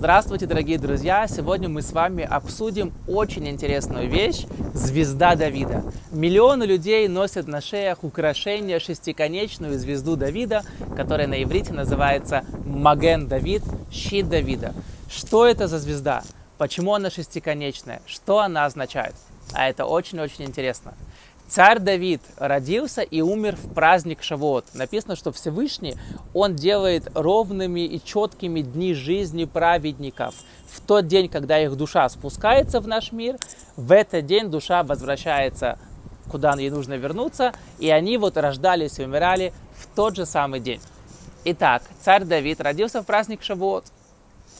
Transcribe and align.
Здравствуйте, 0.00 0.46
дорогие 0.46 0.78
друзья! 0.78 1.28
Сегодня 1.28 1.68
мы 1.68 1.82
с 1.82 1.92
вами 1.92 2.24
обсудим 2.24 2.94
очень 3.06 3.46
интересную 3.46 4.08
вещь– 4.08 4.46
звезда 4.72 5.34
Давида. 5.36 5.84
Миллионы 6.10 6.64
людей 6.64 7.06
носят 7.06 7.46
на 7.46 7.60
шеях 7.60 8.02
украшение 8.02 8.80
шестиконечную 8.80 9.78
звезду 9.78 10.16
Давида, 10.16 10.62
которая 10.96 11.26
на 11.26 11.42
иврите 11.42 11.74
называется 11.74 12.46
Маген 12.64 13.28
Давид, 13.28 13.62
щит 13.92 14.30
Давида. 14.30 14.72
Что 15.10 15.46
это 15.46 15.68
за 15.68 15.78
звезда? 15.78 16.22
Почему 16.56 16.94
она 16.94 17.10
шестиконечная? 17.10 18.00
Что 18.06 18.38
она 18.38 18.64
означает? 18.64 19.14
А 19.52 19.68
это 19.68 19.84
очень-очень 19.84 20.46
интересно. 20.46 20.94
Царь 21.50 21.80
Давид 21.80 22.22
родился 22.36 23.02
и 23.02 23.20
умер 23.22 23.56
в 23.56 23.74
праздник 23.74 24.22
Шавуот. 24.22 24.66
Написано, 24.72 25.16
что 25.16 25.32
Всевышний, 25.32 25.96
он 26.32 26.54
делает 26.54 27.10
ровными 27.12 27.80
и 27.80 28.00
четкими 28.00 28.60
дни 28.60 28.94
жизни 28.94 29.46
праведников. 29.46 30.36
В 30.68 30.80
тот 30.80 31.08
день, 31.08 31.28
когда 31.28 31.58
их 31.58 31.76
душа 31.76 32.08
спускается 32.08 32.78
в 32.80 32.86
наш 32.86 33.10
мир, 33.10 33.36
в 33.74 33.90
этот 33.90 34.26
день 34.26 34.48
душа 34.48 34.84
возвращается, 34.84 35.76
куда 36.30 36.52
ей 36.52 36.70
нужно 36.70 36.94
вернуться, 36.94 37.52
и 37.80 37.90
они 37.90 38.16
вот 38.16 38.36
рождались 38.36 39.00
и 39.00 39.04
умирали 39.04 39.52
в 39.74 39.92
тот 39.96 40.14
же 40.14 40.26
самый 40.26 40.60
день. 40.60 40.80
Итак, 41.44 41.82
царь 42.00 42.22
Давид 42.22 42.60
родился 42.60 43.02
в 43.02 43.06
праздник 43.06 43.42
Шавуот. 43.42 43.86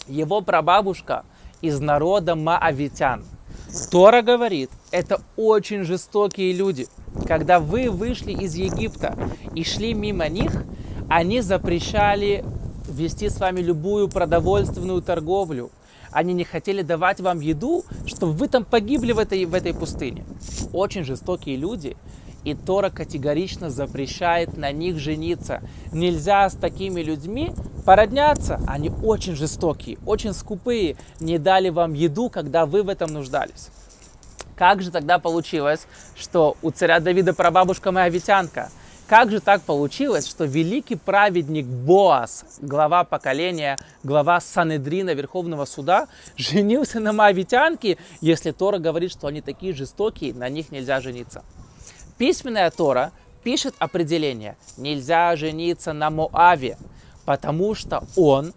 Его 0.08 0.40
прабабушка 0.40 1.24
из 1.60 1.78
народа 1.78 2.34
Маавитян– 2.34 3.24
Тора 3.90 4.22
говорит, 4.22 4.70
это 4.90 5.20
очень 5.36 5.84
жестокие 5.84 6.52
люди. 6.52 6.86
Когда 7.26 7.60
вы 7.60 7.90
вышли 7.90 8.32
из 8.32 8.54
Египта 8.54 9.16
и 9.54 9.64
шли 9.64 9.94
мимо 9.94 10.28
них, 10.28 10.64
они 11.08 11.40
запрещали 11.40 12.44
вести 12.88 13.28
с 13.28 13.38
вами 13.38 13.60
любую 13.60 14.08
продовольственную 14.08 15.02
торговлю. 15.02 15.70
Они 16.12 16.32
не 16.32 16.44
хотели 16.44 16.82
давать 16.82 17.20
вам 17.20 17.40
еду, 17.40 17.84
чтобы 18.06 18.32
вы 18.32 18.48
там 18.48 18.64
погибли 18.64 19.12
в 19.12 19.18
этой, 19.18 19.44
в 19.44 19.54
этой 19.54 19.74
пустыне. 19.74 20.24
Очень 20.72 21.04
жестокие 21.04 21.56
люди. 21.56 21.96
И 22.42 22.54
Тора 22.54 22.88
категорично 22.90 23.70
запрещает 23.70 24.56
на 24.56 24.72
них 24.72 24.98
жениться. 24.98 25.62
Нельзя 25.92 26.48
с 26.48 26.54
такими 26.54 27.02
людьми 27.02 27.52
породняться. 27.84 28.60
Они 28.66 28.90
очень 29.02 29.36
жестокие, 29.36 29.98
очень 30.06 30.32
скупые, 30.32 30.96
не 31.20 31.38
дали 31.38 31.68
вам 31.68 31.92
еду, 31.92 32.30
когда 32.30 32.64
вы 32.66 32.82
в 32.82 32.88
этом 32.88 33.12
нуждались. 33.12 33.68
Как 34.56 34.82
же 34.82 34.90
тогда 34.90 35.18
получилось, 35.18 35.86
что 36.16 36.56
у 36.62 36.70
царя 36.70 37.00
Давида 37.00 37.32
прабабушка 37.32 37.92
моавитянка? 37.92 38.70
Как 39.10 39.30
же 39.30 39.40
так 39.40 39.62
получилось, 39.62 40.28
что 40.28 40.44
великий 40.44 40.94
праведник 40.94 41.66
Боас, 41.66 42.44
глава 42.60 43.02
поколения, 43.02 43.76
глава 44.04 44.40
Санедрина 44.40 45.14
Верховного 45.14 45.64
Суда, 45.64 46.06
женился 46.36 47.00
на 47.00 47.12
моавитянке, 47.12 47.98
если 48.20 48.52
Тора 48.52 48.78
говорит, 48.78 49.10
что 49.10 49.26
они 49.26 49.40
такие 49.40 49.74
жестокие, 49.74 50.32
на 50.32 50.48
них 50.48 50.70
нельзя 50.70 51.00
жениться? 51.00 51.42
Письменная 52.18 52.70
Тора 52.70 53.10
пишет 53.42 53.74
определение. 53.78 54.56
Нельзя 54.76 55.34
жениться 55.34 55.92
на 55.92 56.10
Моаве, 56.10 56.78
потому 57.24 57.74
что 57.74 58.04
он, 58.16 58.52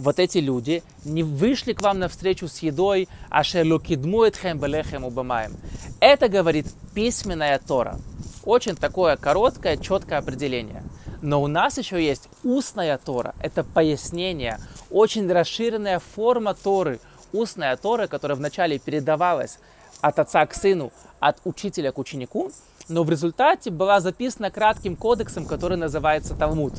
вот 0.00 0.18
эти 0.18 0.38
люди, 0.38 0.82
не 1.04 1.22
вышли 1.22 1.74
к 1.74 1.82
вам 1.82 1.98
навстречу 1.98 2.48
с 2.48 2.58
едой, 2.58 3.08
а 3.28 3.44
шелукидмуетхем 3.44 4.58
белехем 4.58 5.04
убамаем. 5.04 5.52
Это 6.00 6.28
говорит 6.28 6.66
письменная 6.94 7.58
Тора. 7.58 7.98
Очень 8.44 8.76
такое 8.76 9.16
короткое, 9.16 9.76
четкое 9.76 10.18
определение. 10.18 10.82
Но 11.20 11.42
у 11.42 11.46
нас 11.46 11.76
еще 11.76 12.02
есть 12.02 12.30
устная 12.42 12.96
Тора. 12.96 13.34
Это 13.42 13.62
пояснение, 13.62 14.58
очень 14.90 15.30
расширенная 15.30 15.98
форма 15.98 16.54
Торы. 16.54 16.98
Устная 17.32 17.76
Тора, 17.76 18.06
которая 18.06 18.36
вначале 18.36 18.78
передавалась 18.78 19.58
от 20.00 20.18
отца 20.18 20.46
к 20.46 20.54
сыну, 20.54 20.92
от 21.20 21.36
учителя 21.44 21.92
к 21.92 21.98
ученику, 21.98 22.50
но 22.88 23.04
в 23.04 23.10
результате 23.10 23.70
была 23.70 24.00
записана 24.00 24.50
кратким 24.50 24.96
кодексом, 24.96 25.44
который 25.44 25.76
называется 25.76 26.34
Талмуд. 26.34 26.72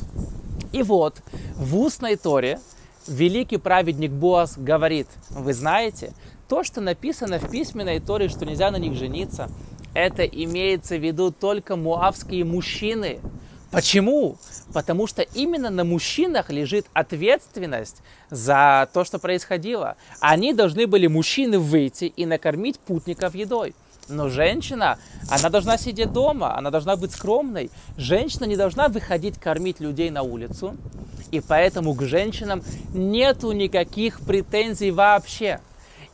И 0.72 0.82
вот 0.82 1.22
в 1.54 1.78
устной 1.78 2.16
Торе 2.16 2.58
великий 3.06 3.56
праведник 3.56 4.10
Боас 4.10 4.56
говорит, 4.56 5.08
вы 5.30 5.52
знаете, 5.54 6.12
то, 6.48 6.64
что 6.64 6.80
написано 6.80 7.38
в 7.38 7.50
письменной 7.50 8.00
Торе, 8.00 8.28
что 8.28 8.44
нельзя 8.44 8.70
на 8.70 8.76
них 8.76 8.94
жениться, 8.94 9.48
это 9.94 10.24
имеется 10.24 10.96
в 10.96 11.04
виду 11.04 11.30
только 11.32 11.76
муавские 11.76 12.44
мужчины. 12.44 13.20
Почему? 13.70 14.36
Потому 14.74 15.06
что 15.06 15.22
именно 15.22 15.70
на 15.70 15.84
мужчинах 15.84 16.50
лежит 16.50 16.86
ответственность 16.92 18.02
за 18.28 18.88
то, 18.92 19.04
что 19.04 19.18
происходило. 19.18 19.96
Они 20.20 20.52
должны 20.52 20.86
были, 20.86 21.06
мужчины, 21.06 21.58
выйти 21.58 22.04
и 22.04 22.26
накормить 22.26 22.78
путников 22.78 23.34
едой. 23.34 23.74
Но 24.08 24.28
женщина, 24.28 24.98
она 25.30 25.48
должна 25.48 25.78
сидеть 25.78 26.12
дома, 26.12 26.56
она 26.58 26.70
должна 26.70 26.96
быть 26.96 27.12
скромной. 27.12 27.70
Женщина 27.96 28.44
не 28.44 28.56
должна 28.56 28.88
выходить 28.88 29.38
кормить 29.38 29.80
людей 29.80 30.10
на 30.10 30.22
улицу. 30.22 30.76
И 31.32 31.40
поэтому 31.40 31.94
к 31.94 32.02
женщинам 32.02 32.62
нету 32.92 33.50
никаких 33.52 34.20
претензий 34.20 34.92
вообще. 34.92 35.60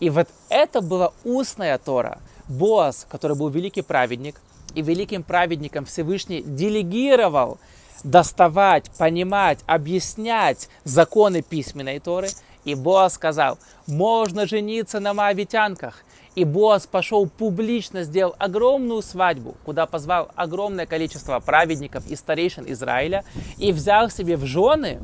И 0.01 0.11
вот 0.11 0.29
это 0.49 0.81
была 0.81 1.13
устная 1.25 1.77
Тора. 1.77 2.19
Боас, 2.49 3.05
который 3.11 3.37
был 3.37 3.49
великий 3.49 3.83
праведник, 3.83 4.41
и 4.75 4.81
великим 4.81 5.25
праведником 5.25 5.85
Всевышний 5.85 6.41
делегировал 6.41 7.59
доставать, 8.05 8.91
понимать, 8.97 9.59
объяснять 9.67 10.69
законы 10.85 11.43
письменной 11.43 11.99
Торы. 11.99 12.29
И 12.65 12.77
Боас 12.77 13.15
сказал, 13.15 13.59
можно 13.89 14.47
жениться 14.47 15.01
на 15.01 15.15
моавитянках. 15.15 16.05
И 16.39 16.45
Боас 16.45 16.87
пошел 16.87 17.27
публично, 17.27 18.05
сделал 18.05 18.37
огромную 18.39 19.03
свадьбу, 19.03 19.57
куда 19.65 19.87
позвал 19.87 20.31
огромное 20.37 20.87
количество 20.87 21.41
праведников 21.41 22.07
и 22.07 22.15
старейшин 22.15 22.63
Израиля, 22.69 23.25
и 23.57 23.73
взял 23.73 24.09
себе 24.09 24.37
в 24.37 24.47
жены 24.47 25.01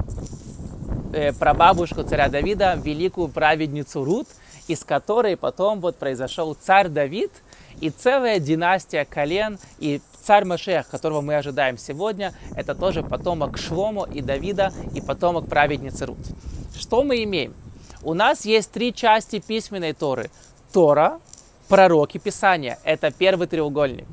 э, 1.12 1.32
прабабушку 1.32 2.04
царя 2.04 2.28
Давида, 2.28 2.78
великую 2.80 3.26
праведницу 3.26 4.04
Рут, 4.04 4.28
из 4.68 4.84
которой 4.84 5.36
потом 5.36 5.80
вот 5.80 5.96
произошел 5.96 6.54
царь 6.54 6.86
Давид 6.86 7.32
и 7.80 7.90
целая 7.90 8.38
династия 8.38 9.04
колен, 9.04 9.58
и 9.80 10.00
царь 10.22 10.44
Машех, 10.44 10.86
которого 10.88 11.20
мы 11.20 11.34
ожидаем 11.34 11.78
сегодня, 11.78 12.32
это 12.54 12.76
тоже 12.76 13.02
потомок 13.02 13.58
Шлому 13.58 14.04
и 14.04 14.20
Давида, 14.20 14.72
и 14.94 15.00
потомок 15.00 15.48
праведницы 15.48 16.06
Рут. 16.06 16.18
Что 16.78 17.02
мы 17.02 17.24
имеем? 17.24 17.54
У 18.04 18.14
нас 18.14 18.44
есть 18.44 18.70
три 18.70 18.94
части 18.94 19.40
письменной 19.40 19.94
Торы. 19.94 20.30
Тора, 20.74 21.20
пророки, 21.68 22.18
Писания. 22.18 22.80
Это 22.82 23.12
первый 23.12 23.46
треугольник. 23.46 24.08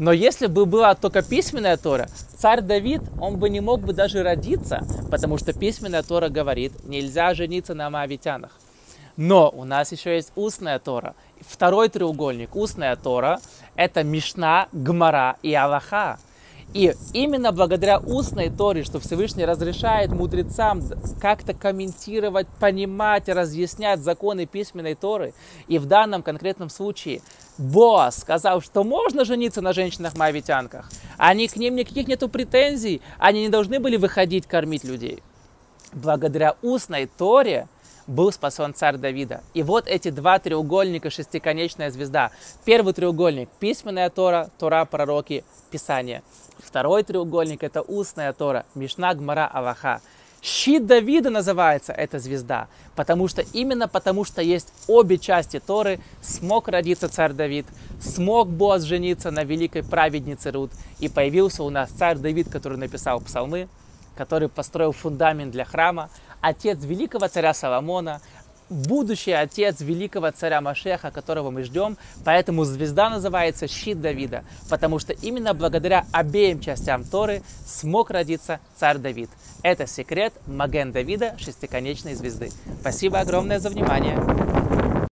Но 0.00 0.10
если 0.10 0.48
бы 0.48 0.66
была 0.66 0.96
только 0.96 1.22
письменная 1.22 1.76
Тора, 1.76 2.08
царь 2.36 2.62
Давид, 2.62 3.00
он 3.20 3.36
бы 3.36 3.48
не 3.48 3.60
мог 3.60 3.82
бы 3.82 3.92
даже 3.92 4.24
родиться, 4.24 4.80
потому 5.08 5.38
что 5.38 5.52
письменная 5.52 6.02
Тора 6.02 6.28
говорит, 6.28 6.72
нельзя 6.84 7.32
жениться 7.34 7.74
на 7.74 7.90
моавитянах. 7.90 8.50
Но 9.16 9.50
у 9.50 9.64
нас 9.64 9.92
еще 9.92 10.16
есть 10.16 10.32
устная 10.34 10.80
Тора. 10.80 11.14
Второй 11.46 11.88
треугольник, 11.88 12.56
устная 12.56 12.96
Тора, 12.96 13.38
это 13.76 14.02
Мишна, 14.02 14.66
Гмара 14.72 15.36
и 15.44 15.54
Аллаха. 15.54 16.18
И 16.72 16.94
именно 17.12 17.50
благодаря 17.50 17.98
устной 17.98 18.48
Торе, 18.48 18.84
что 18.84 19.00
Всевышний 19.00 19.44
разрешает 19.44 20.12
мудрецам 20.12 20.80
как-то 21.20 21.52
комментировать, 21.52 22.46
понимать, 22.60 23.28
разъяснять 23.28 24.00
законы 24.00 24.46
письменной 24.46 24.94
Торы, 24.94 25.34
и 25.66 25.78
в 25.78 25.86
данном 25.86 26.22
конкретном 26.22 26.70
случае 26.70 27.22
Боас 27.58 28.20
сказал, 28.20 28.60
что 28.60 28.84
можно 28.84 29.24
жениться 29.24 29.60
на 29.60 29.72
женщинах-моавитянках, 29.72 30.88
они 31.18 31.48
к 31.48 31.56
ним 31.56 31.74
никаких 31.74 32.06
нету 32.06 32.28
претензий, 32.28 33.02
они 33.18 33.42
не 33.42 33.48
должны 33.48 33.80
были 33.80 33.96
выходить 33.96 34.46
кормить 34.46 34.84
людей. 34.84 35.22
Благодаря 35.92 36.54
устной 36.62 37.06
Торе 37.06 37.66
был 38.06 38.32
спасен 38.32 38.74
царь 38.74 38.96
Давида. 38.96 39.42
И 39.54 39.62
вот 39.62 39.86
эти 39.86 40.10
два 40.10 40.38
треугольника, 40.38 41.10
шестиконечная 41.10 41.90
звезда. 41.90 42.30
Первый 42.64 42.92
треугольник– 42.92 43.48
письменная 43.60 44.10
Тора, 44.10 44.50
Тора, 44.58 44.84
пророки, 44.84 45.44
Писание. 45.70 46.22
Второй 46.58 47.02
треугольник– 47.02 47.62
это 47.64 47.82
устная 47.82 48.32
Тора, 48.32 48.66
Мишна, 48.74 49.14
Гмара, 49.14 49.46
Аллаха. 49.46 50.00
Щит 50.42 50.86
Давида 50.86 51.28
называется 51.28 51.92
эта 51.92 52.18
звезда, 52.18 52.68
потому 52.96 53.28
что 53.28 53.42
именно 53.52 53.88
потому 53.88 54.24
что 54.24 54.40
есть 54.40 54.72
обе 54.88 55.18
части 55.18 55.60
Торы, 55.60 56.00
смог 56.22 56.68
родиться 56.68 57.10
царь 57.10 57.32
Давид, 57.32 57.66
смог 58.00 58.48
Боаз 58.48 58.84
жениться 58.84 59.30
на 59.30 59.44
великой 59.44 59.82
праведнице 59.82 60.50
Рут, 60.50 60.72
и 60.98 61.10
появился 61.10 61.62
у 61.62 61.68
нас 61.68 61.90
царь 61.90 62.16
Давид, 62.16 62.48
который 62.48 62.78
написал 62.78 63.20
псалмы, 63.20 63.68
который 64.16 64.48
построил 64.48 64.92
фундамент 64.92 65.52
для 65.52 65.66
храма, 65.66 66.08
отец 66.40 66.78
великого 66.82 67.28
царя 67.28 67.54
Соломона, 67.54 68.20
будущий 68.70 69.32
отец 69.32 69.80
великого 69.80 70.30
царя 70.30 70.60
Машеха, 70.60 71.10
которого 71.10 71.50
мы 71.50 71.64
ждем. 71.64 71.96
Поэтому 72.24 72.64
звезда 72.64 73.10
называется 73.10 73.66
щит 73.68 74.00
Давида, 74.00 74.44
потому 74.68 74.98
что 74.98 75.12
именно 75.12 75.54
благодаря 75.54 76.06
обеим 76.12 76.60
частям 76.60 77.04
Торы 77.04 77.42
смог 77.66 78.10
родиться 78.10 78.60
царь 78.76 78.98
Давид. 78.98 79.28
Это 79.62 79.86
секрет 79.86 80.32
Маген 80.46 80.92
Давида, 80.92 81.36
шестиконечной 81.38 82.14
звезды. 82.14 82.50
Спасибо 82.80 83.20
огромное 83.20 83.58
за 83.58 83.68
внимание. 83.68 84.59